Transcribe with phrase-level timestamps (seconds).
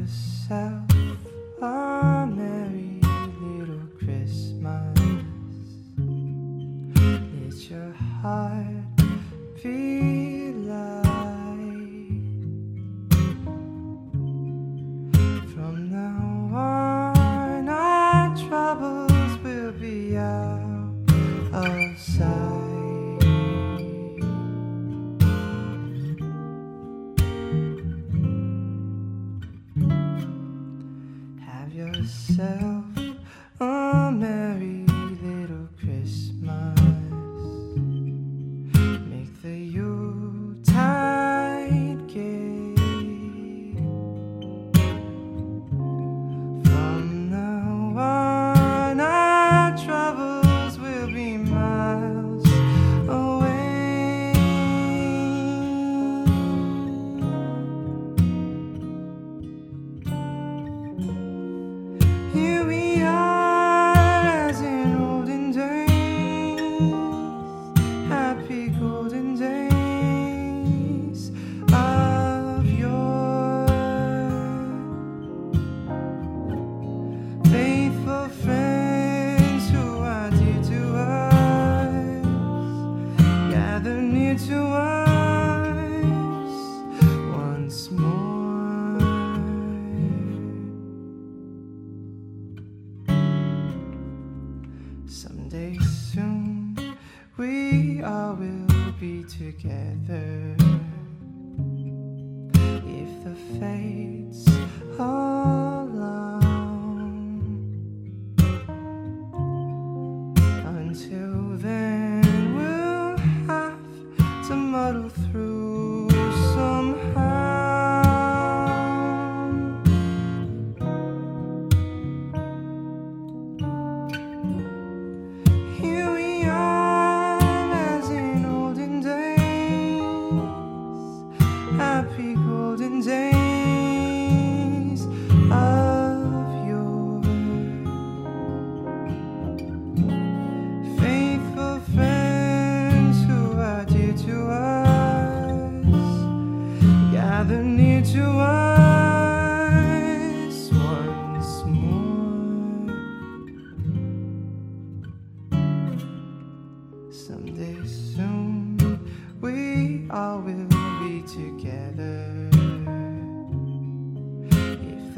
[0.00, 0.90] herself
[1.60, 3.00] a merry
[3.42, 4.98] little Christmas.
[7.42, 8.96] Let your heart
[9.62, 10.19] be.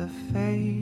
[0.02, 0.81] the face.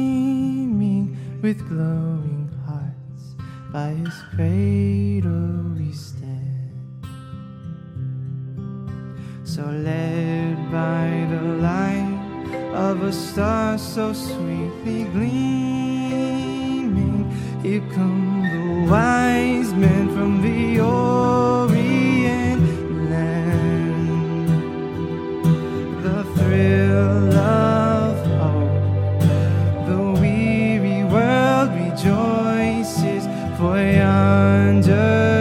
[1.41, 3.35] with glowing hearts
[3.71, 6.71] by his cradle we stand.
[9.43, 12.19] So led by the light
[12.73, 16.33] of a star so sweetly gleaming
[17.61, 21.32] here come the wise men from the old
[33.93, 35.32] yonder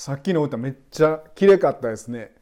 [0.00, 2.34] さっきの歌めっちゃ綺麗かったですね。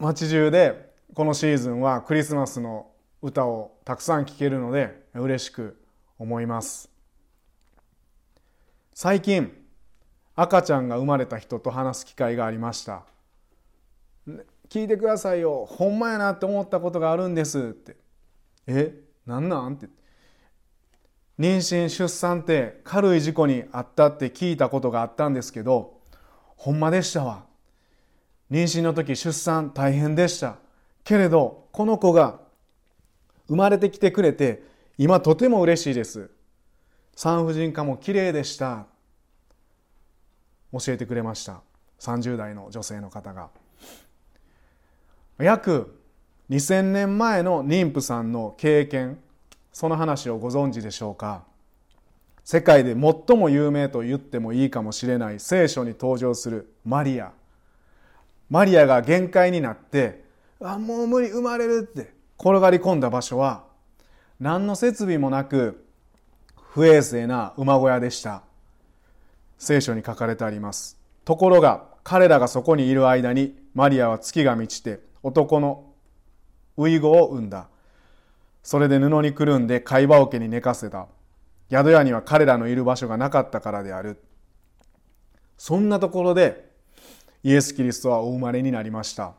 [0.00, 2.90] 街中でこのシーズンはクリスマスの
[3.22, 5.80] 歌をたくさん聴けるので嬉しく
[6.18, 6.90] 思います。
[8.92, 9.52] 最近
[10.34, 13.04] 赤ちゃんが生まれた人と話す機会がありました。
[14.68, 15.64] 聞いてくださいよ。
[15.64, 17.96] ほんまやなって思ったことがあるんですって。
[18.66, 18.96] え？
[19.24, 19.74] なんなん？
[19.74, 19.88] って
[21.38, 26.00] 妊娠出産って軽い事故にあったって聞いたことがあったんですけど
[26.56, 27.44] ほんまでしたわ。
[28.50, 30.56] 妊娠の時出産大変でした。
[31.04, 32.40] けれどこの子が
[33.46, 34.62] 生まれてきてくれて
[34.96, 36.30] 今とても嬉しいです。
[37.14, 38.86] 産婦人科も綺麗でした。
[40.72, 41.62] 教えてくれました。
[42.00, 43.50] 30代の女性の方が。
[45.38, 46.00] 約
[46.50, 49.18] 2000年前の妊婦さんの経験
[49.78, 51.44] その話をご存知でしょうか？
[52.42, 57.30] 世界で最も有名と言ってもいいかもしれない聖書に登場するマリア。
[58.50, 60.24] マリアが限界になって
[60.60, 63.66] あもう無理生まれるって転がり込んだ場所は
[64.40, 65.86] 何の設備もなく
[66.72, 68.42] 不衛生な馬小屋でした。
[69.58, 70.98] 聖書に書かれてあります。
[71.24, 75.84] ところが彼らがそこにいる間にマリアは月が満ちて男の
[76.76, 77.68] ウイゴを産んだ。
[78.68, 81.06] それで布にくるんで貝羽桶に寝かせた。
[81.70, 84.22] 宿屋には彼らのいる場所がなかったからである。
[85.56, 86.68] そんなところで
[87.42, 89.32] イエス・キリストはお生まれになりました。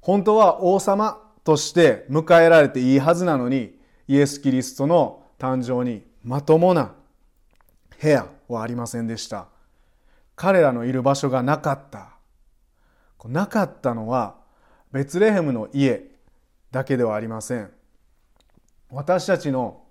[0.00, 6.94] 本当は王様として迎えられていいはずなのにイエス・キリストの誕生にまともな
[8.02, 9.46] 部屋はありませんでした。
[10.34, 12.08] 彼らのいる場所がなかった。
[13.24, 14.34] なかったのは
[14.90, 16.10] ベツレヘムの家
[16.72, 17.77] だけではありません。
[18.90, 19.82] 私たちの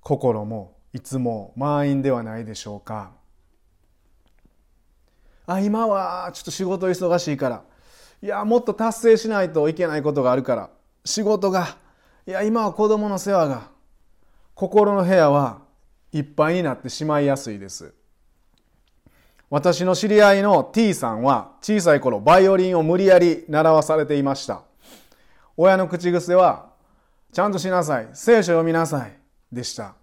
[0.00, 3.12] 心もいつも満員ではないでしょうか。
[5.46, 7.62] あ今はちょっと仕事忙しいから。
[8.22, 10.70] いやもっと達成しないといけないことがあるから。
[11.04, 11.76] 仕事が。
[12.26, 13.70] いや今は子供の世話が。
[14.54, 15.62] 心の部屋は
[16.12, 17.94] いっぱいになってしまいやすいです。
[19.50, 24.62] 私の知り合いの T さんは小さい頃バイオリンを無理やり習わされていました。
[25.56, 26.67] 親の口癖は
[27.32, 28.08] ちゃんとしなさい。
[28.14, 29.12] 聖書読みなさい。
[29.52, 29.94] でした。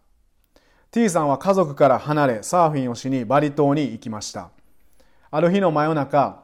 [0.91, 4.51] T さんは家族から離れサーフィンをしにバリ島に行きました。
[5.29, 6.43] ある日の真夜中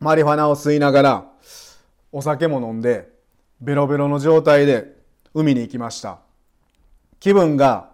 [0.00, 1.24] マリファナを吸いながら
[2.10, 3.08] お酒も飲んで
[3.60, 4.96] ベロベロの状態で
[5.34, 6.18] 海に行きました。
[7.20, 7.90] 気分が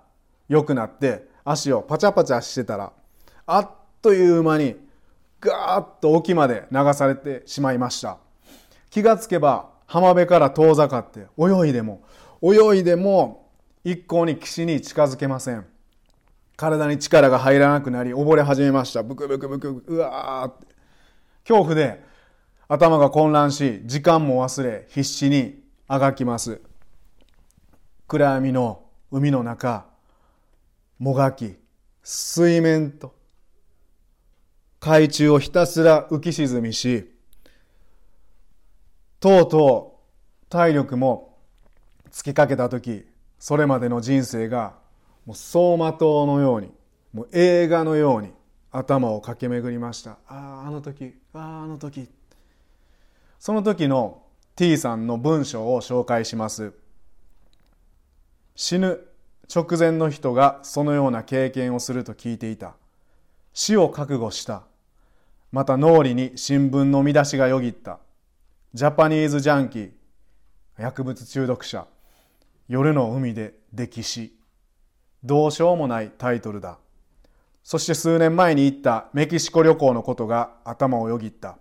[0.49, 2.93] 良くなって足をパチャパチャしてたら
[3.47, 4.77] あっという間に
[5.41, 8.19] ガーッと沖まで流されてしまいました。
[8.91, 12.03] 気がつけば浜辺から遠ざかって泳いでも
[12.41, 13.51] 泳いでも
[13.85, 15.67] 一向に岸に近づけません。
[16.57, 19.03] 体に力が入らなくなり溺れ始めました。
[19.03, 20.67] ブクブクブクうわーって。
[21.47, 22.03] 恐怖で
[22.69, 26.63] 頭が混乱し時間も忘れ必死にあがきます。
[28.09, 29.85] 暗闇の海の中
[30.99, 31.57] もがき
[32.03, 33.15] 水面と
[34.81, 37.12] 海中をひたすら浮き沈みし
[39.23, 40.01] とうと
[40.49, 41.39] う体力も
[42.11, 43.07] 尽きかけた時
[43.39, 44.75] それまでの人生が
[45.25, 46.73] もう走馬灯のように
[47.13, 48.33] もう映画のように
[48.73, 50.19] 頭を駆け巡りました。
[50.27, 52.09] あああの時あああの時。
[53.39, 54.25] その時の
[54.57, 56.73] T さんの文章を紹介します。
[58.57, 59.07] 死ぬ
[59.55, 62.75] 直前の人がそのような経験をすると聞いていた。
[63.55, 64.65] 死を覚悟した。
[65.53, 68.01] また脳裏に新聞の見出しがよぎった。
[68.75, 69.91] ジャパニーズジャンキー
[70.79, 71.87] 薬物中毒者
[72.69, 74.35] 夜の海で溺死。
[75.23, 76.79] どうしようもないタイトルだ。
[77.63, 81.59] そして数年前に行ったメキシコ旅行のことが頭をよぎった。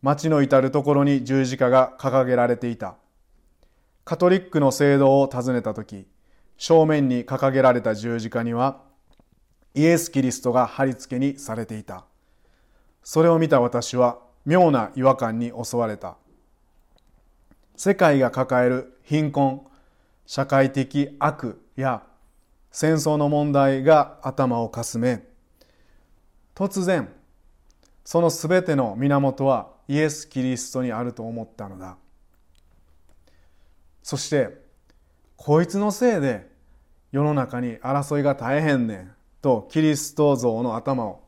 [0.00, 2.94] 街の至る所に十字架が掲げられていた。
[4.06, 6.06] カトリックの聖堂を訪ねた時
[6.56, 8.80] 正面に掲げられた十字架には
[9.74, 12.06] イエス・キリストが貼り付けにされていた。
[13.02, 16.16] それを見た私は妙な違和感に襲われた。
[17.76, 19.66] 世界が抱える貧困
[20.26, 22.02] 社会的悪や
[22.70, 25.26] 戦争の問題が頭をかすめ
[26.54, 27.08] 突然
[28.04, 31.96] その全ての源はイエス・キリストにあると思ったのだ。
[34.02, 34.60] そして
[35.36, 36.50] こいつのせいで
[37.12, 41.22] 世の中に争いが大変ねんとキリスト像の頭を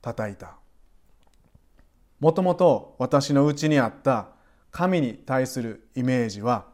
[0.00, 0.59] 叩いた。
[2.20, 4.28] もともと私のうちにあった
[4.70, 6.66] 神に対するイメージは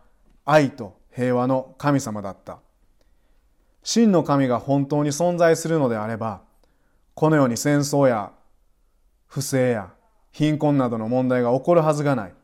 [0.44, 2.58] 愛と平和の神様だった。
[3.82, 6.42] 真の神が本当に存在するのであれば
[7.14, 8.32] このように戦争や
[9.26, 9.92] 不正や
[10.32, 12.34] 貧困などの問題が起こるはずがない。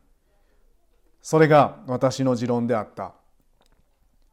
[1.21, 3.13] それが私の持論であった。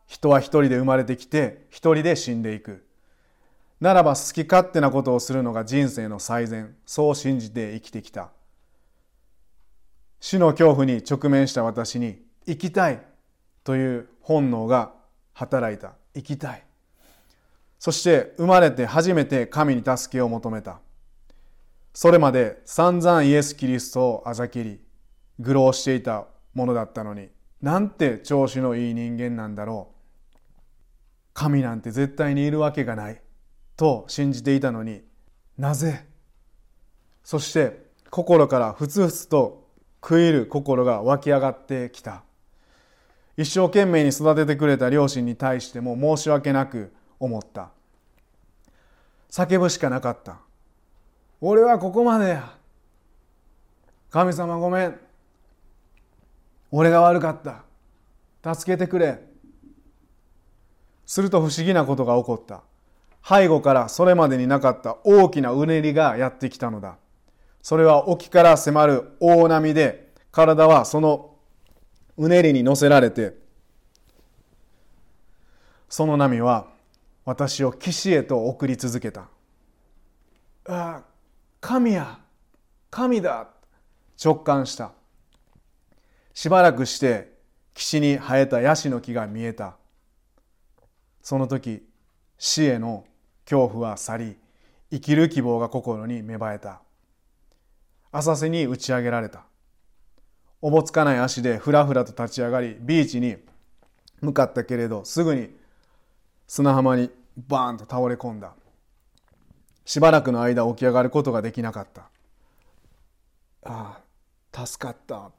[0.08, 2.86] 人は一人で生まれてきて一人で死んでいく。
[3.82, 6.76] ならば好き勝手なことをするのが人生の最善。
[6.86, 8.30] そう信じて生きてきた。
[10.20, 13.02] 死の恐怖に直面した私に生きたい
[13.64, 14.94] という本能が
[15.34, 16.64] 働いた生きたい
[17.80, 20.82] そして生まれて初めて神に助けを求めた。
[21.94, 24.82] それまで散々イエス・キリストをあざきり、
[25.40, 27.30] 愚弄していたものだったのに、
[27.62, 29.92] なんて調子のいい人間なんだろ
[30.36, 30.40] う。
[31.34, 33.22] 神なんて絶対にいるわけがない。
[33.78, 35.02] と信じていたのに
[35.58, 36.06] なぜ？
[37.24, 39.69] そして心からふつふつと
[40.02, 42.24] 食いる心が湧き上がってきた。
[43.38, 47.70] 一生懸命に育ててくれた両親に対しても申し訳なく思った。
[49.30, 50.38] 叫ぶしかなかった。
[51.42, 52.54] 俺はここまでや。
[54.10, 55.00] 神様ごめん。
[56.72, 58.56] 俺が悪かった。
[58.56, 59.20] 助けてくれ。
[61.06, 62.62] すると不思議なことが起こった。
[63.24, 66.98] 背後からそれまでになかった大きなうねりがやってきたのだ。
[67.62, 71.36] それは沖から迫る大波で体はその
[72.18, 73.36] うねりに乗せられて
[75.90, 76.68] その波は
[77.26, 79.22] 私を岸へと送り続けた。
[79.22, 79.28] あ
[80.66, 81.04] あ、
[81.60, 82.20] 神や、
[82.90, 83.50] 神だ、
[84.24, 84.94] 直感した。
[86.34, 87.34] しばらくして
[87.74, 89.78] 岸に生えたヤシの木が見えた。
[91.22, 91.88] その時、
[92.38, 93.06] 死への
[93.46, 94.38] 恐怖は去り、
[94.92, 96.82] 生きる希望が心に芽生えた。
[98.12, 99.44] 浅瀬に打ち上げられた。
[100.62, 103.38] おぼつかない足でふらふらと立ち上がり、ビーチに
[104.22, 105.50] 向かったけれど、すぐに
[106.48, 107.12] 砂浜に
[107.48, 108.54] バーンと倒れ込んだ。
[109.86, 112.10] しばらくの間起き上がることができなかった。
[113.64, 114.00] あ
[114.54, 115.32] あ助かった。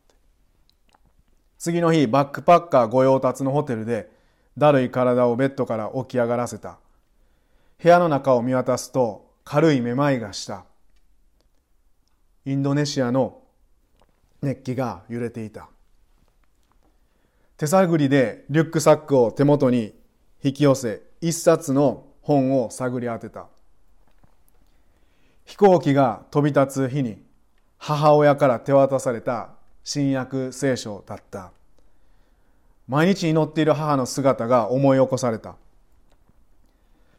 [1.59, 4.11] 次の日バックパッカー御用達のホテルで
[4.57, 6.79] だるい体をベッドから起き上がらせた。
[7.83, 10.65] 部屋の中を見渡すと軽いめまいがした。
[12.47, 13.43] インドネシアの
[14.43, 15.69] 熱気が揺れていた。
[17.59, 19.95] 手探りでリュックサックを手元に
[20.43, 23.47] 引き寄せ一冊の本を探り当てた。
[25.45, 27.23] 飛行機が飛び立つ日に
[27.77, 29.51] 母親から手渡された
[29.85, 31.53] 新約聖書だった。
[32.89, 35.57] 毎日祈っている母の姿が思い起こされた。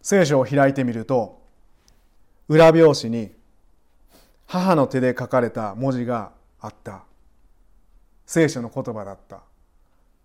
[0.01, 1.39] 聖書を開いてみると
[2.47, 3.31] 裏表紙に
[4.51, 7.05] 母の手で書かれた文字があった。
[8.25, 9.43] 聖書の言葉だった。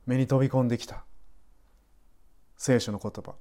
[0.04, 1.04] 目に飛び込んできた。
[2.56, 3.34] 聖書の言葉。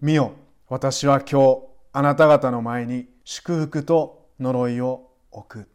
[0.00, 0.32] 見よ
[0.68, 1.58] 私は今日
[1.92, 5.68] あなた方の前に祝福と呪いを置く。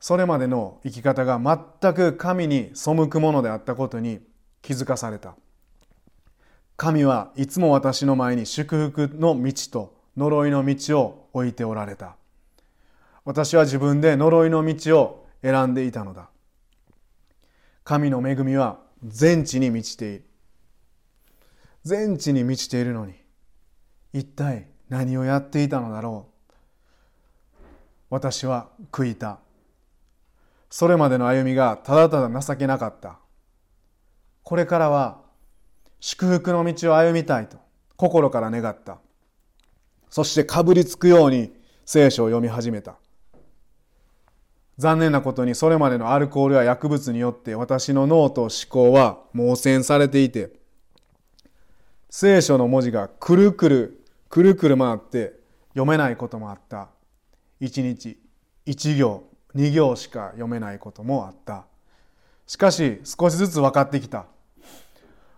[0.00, 1.40] それまでの生き方が
[1.80, 4.20] 全く神に背くものであったことに
[4.60, 5.34] 気づかされた。
[6.76, 12.16] 神はいつも私の前に祝福の道と呪いの道を置いておられた。
[13.24, 16.28] 私は自分で呪いの道を選んでいたのだ。
[17.82, 20.24] 神の恵みは全地に満ちている。
[21.84, 23.14] 全地に満ちているのに
[24.12, 26.34] 一体何をやっていたのだろう。
[28.10, 29.38] 私は悔いた。
[30.70, 33.18] それまでの歩みがただただ情けなかった。
[34.42, 35.20] これからは
[36.00, 37.58] 祝福の道を歩みたいと
[37.96, 38.98] 心から願った。
[40.14, 41.52] そしてかぶりつくように
[41.84, 42.94] 聖書を読み始めた。
[44.78, 50.52] 残念なことにそれまでのアルコールや薬物によって私の脳と思考は猛戦されていて
[52.10, 55.32] 聖書の文字がくるくるくるくる回って
[55.70, 56.90] 読めないこともあった。
[57.58, 58.16] 一日
[58.66, 61.64] 一行二行しか読めないこともあった。
[62.46, 64.26] しかし少しずつ分かってきた。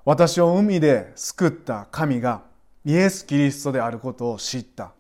[0.05, 2.43] 私を海で救った神が
[2.87, 4.93] イエス・キリストであることを知った。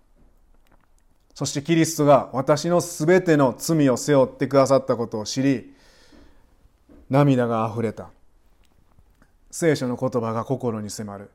[1.33, 5.73] そしてキリストが私のすべての罪を背負ってくださったことを知り
[7.09, 8.11] 涙があふれた。
[9.53, 11.31] 聖書の言葉が心に迫る。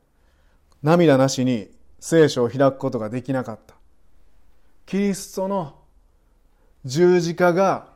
[0.83, 3.75] 涙なしに聖書を開くことができなかった。
[4.85, 5.75] キリストの
[6.83, 7.87] 十字架が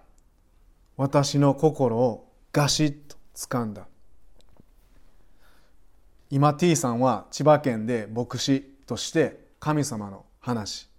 [0.95, 3.85] 私の心をガシッと掴んだ。
[6.31, 10.89] 今 T さんは千葉県で牧師として神様の話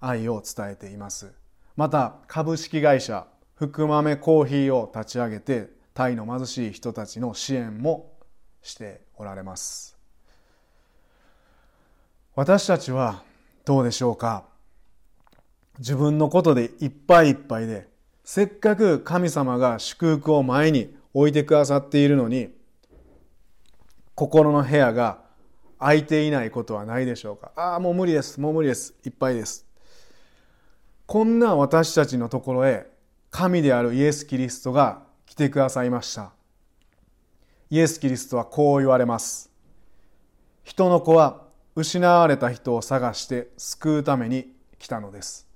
[0.00, 1.32] 愛を伝えています。
[1.76, 8.12] また株式会社福豆コーヒーを立ち上げてタイの貧しい人たちの支援も
[8.62, 9.96] しておられます。
[12.34, 13.22] 私たちは
[13.64, 14.44] どうでしょうか？
[15.78, 17.88] 自分のことでいっぱいいっぱいで
[18.24, 22.50] せっかく神様が祝福を前に置いてくださっているのに
[24.14, 25.18] 心の部屋が
[25.78, 27.52] 空いていないことはないでしょうか。
[27.56, 28.40] ああもう無理です。
[28.40, 28.94] もう無理です。
[29.04, 29.66] いっぱいです。
[31.06, 32.86] こんな私たちのところへ
[33.30, 36.32] 神であるイエス・キリストが来てくださいました。
[37.70, 39.50] イエス・キリストはこう言われます。
[40.62, 41.42] 人の子は
[41.74, 45.48] 失われた人を探して救うために来たのです。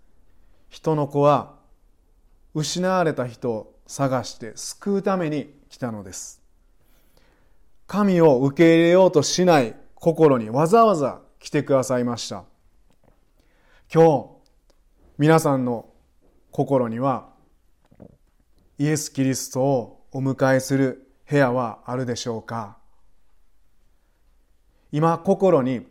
[0.69, 1.55] 人の子は
[2.55, 6.38] 失われた人を探して救うために来たのです。
[7.89, 12.45] 神を受け入れようとしない心にわざわざ来てくださいました。
[13.93, 14.27] 今日
[15.17, 15.89] 皆さんの
[16.51, 17.31] 心には
[18.77, 22.77] イエス・キリストをお迎えする部屋はあるでしょうか？
[24.93, 25.87] 今心に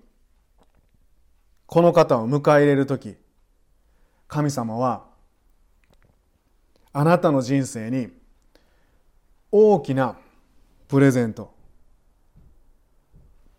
[1.65, 3.15] この方を迎え入れる時
[4.27, 5.05] 神様は
[6.93, 8.10] あなたの人生に
[9.51, 10.15] 大きな
[10.88, 11.57] プレゼント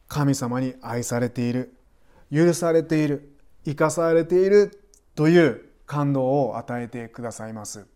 [0.08, 1.74] 神様に愛されている
[2.32, 4.82] 許されている生かされている
[5.14, 7.86] という感動を与えてくださいます。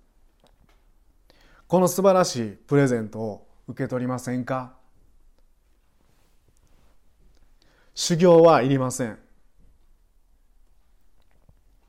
[1.66, 4.74] この素晴らしいプレゼントを受け取りませんか？
[7.94, 9.18] 修行はいりません。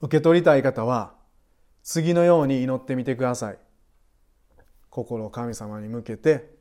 [0.02, 1.14] 受け取りたい方は
[1.84, 3.58] 次のように祈ってみてください。
[4.90, 6.54] 心を神様に向けて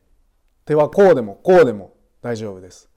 [0.65, 2.89] 手はこうでもこうでも大丈夫です。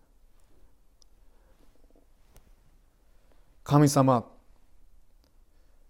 [3.67, 4.23] 神様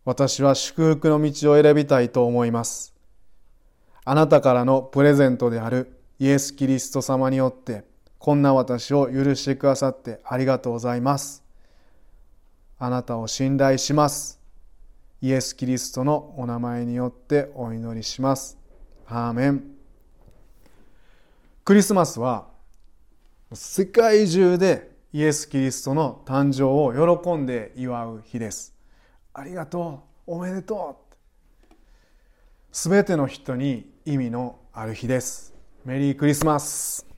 [0.06, 2.96] 私は祝福の道を選びたいと思います。
[4.06, 7.84] あなたからのプレゼントであるイエス・キリスト様によって
[8.18, 11.44] こんな私を許してくださってありがとうございます。
[12.80, 14.40] あなたを信頼します。
[15.22, 18.58] イエス・キリストのお名前によってお祈りします。
[19.06, 19.64] アーメン。
[21.66, 22.48] クリスマスは
[23.52, 26.92] 世界中でイエス・キリストの誕生を
[27.24, 28.76] 喜んで祝う日です。
[29.34, 31.06] ありがとうおめでと
[31.72, 31.76] う
[32.74, 35.54] すべての人に意味のある日です。
[35.86, 37.15] メリークリスマス